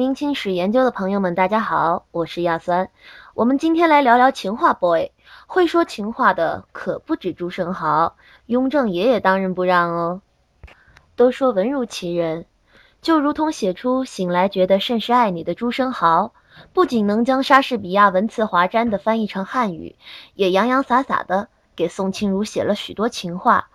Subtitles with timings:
[0.00, 2.88] 明清史研究的朋友们，大家好，我是亚酸。
[3.34, 5.10] 我们今天来聊聊情话 boy。
[5.46, 8.16] 会说情话的可不止朱生豪，
[8.46, 10.22] 雍正爷爷当仁不让哦。
[11.16, 12.46] 都说文如其人，
[13.02, 16.32] 就如同写出“醒来觉得甚是爱你”的朱生豪，
[16.72, 19.96] 不仅能将莎士比亚文辞华瞻的翻译成汉语，
[20.32, 23.68] 也洋洋洒洒的给宋清如写了许多情话。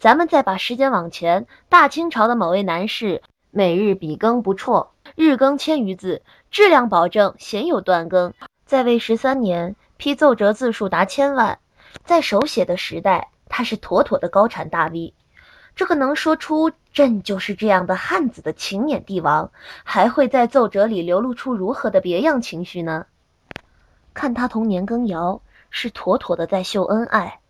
[0.00, 3.22] 咱们再把时间往前，大清朝的某位男士。
[3.50, 4.90] 每日笔耕不辍，
[5.20, 8.32] 日更千余字，质量保证，鲜有断更。
[8.64, 11.58] 在位十三年，批奏折字数达千万，
[12.04, 15.14] 在手写的时代，他是妥妥的高产大 V。
[15.74, 19.50] 这个能说出“朕就是这样的汉子”的勤勉帝王，
[19.82, 23.06] 还会在奏折里流露出如何的别样情绪呢？
[24.14, 27.40] 看他同年羹尧，是妥妥的在秀恩爱。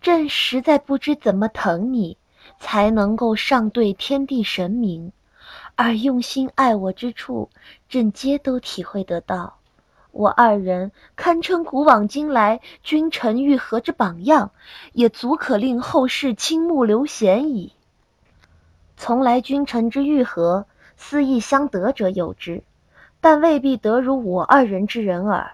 [0.00, 2.18] 朕实在不知怎么疼你。
[2.58, 5.12] 才能够上对天地神明，
[5.84, 7.50] 而用心爱我之处，
[7.88, 9.56] 朕皆都体会得到。
[10.12, 14.52] 我二人堪称古往今来君臣愈合之榜样，
[14.92, 17.72] 也足可令后世倾慕刘贤矣。
[18.96, 20.66] 从来君臣之愈合，
[20.96, 22.62] 私意相得者有之，
[23.20, 25.50] 但未必得如我二人之人耳。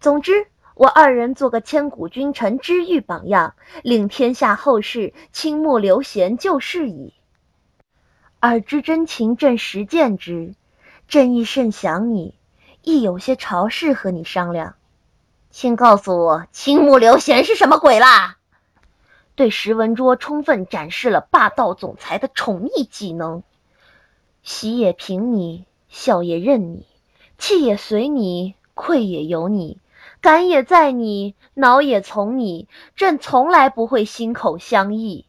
[0.00, 0.48] 总之。
[0.74, 7.14] 我二人做个千古君臣知遇榜样，令天下后世倾慕刘贤就是矣。
[8.48, 10.56] 尔之真情，朕实见之。
[11.06, 12.34] 朕亦甚想你，
[12.82, 14.74] 亦有些朝事和你商量。
[15.50, 18.38] 请告诉我，青木刘贤是什么鬼啦？
[19.36, 23.44] 对石文卓充分展示了霸道总裁的宠溺技能。
[24.42, 26.84] 喜也凭你，笑也任你，
[27.38, 29.78] 气也随你，愧也由你。
[30.20, 35.26] 感也在你，恼也从你，朕从来不会心口相异。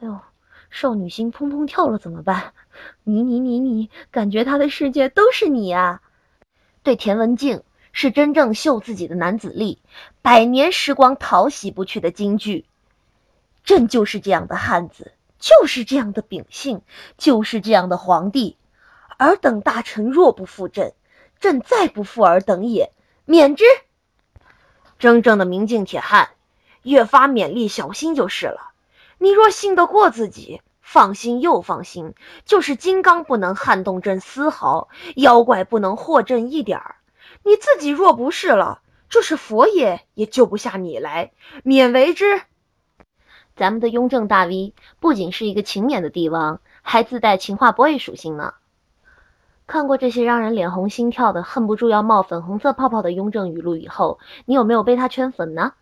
[0.00, 0.20] 哎呦，
[0.74, 2.52] 少女心砰砰跳了怎么办？
[3.04, 6.02] 你你你你，感觉他的世界都是你啊！
[6.82, 9.78] 对田文镜是真正秀自己的男子力，
[10.20, 12.66] 百年时光淘洗不去的金句。
[13.62, 16.82] 朕就是这样的汉子，就是这样的秉性，
[17.16, 18.56] 就是这样的皇帝。
[19.16, 20.92] 尔等大臣若不负朕，
[21.38, 22.90] 朕再不负尔等也，
[23.26, 23.62] 免之。
[24.98, 26.30] 真正的明镜铁汉，
[26.82, 28.72] 越发勉励小心就是了。
[29.18, 32.14] 你若信得过自己，放心又放心。
[32.44, 36.96] 就是金刚不能撼动朕丝毫，妖怪不能惑朕一点儿。
[37.42, 41.32] 你自己若不是了，就是佛爷也救不下你来，
[41.64, 42.42] 勉为之。
[43.56, 48.54] 咱们的雍正大 V 不仅是一个勤勉的帝王，还自带情话 boy 属性呢。
[49.66, 55.72] 看过这些让人脸红心跳的、恨不住要冒粉红色泡泡的雍正语录以后，你有没有被他圈粉呢？